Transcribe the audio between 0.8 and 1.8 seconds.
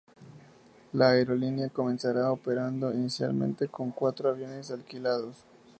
La aerolínea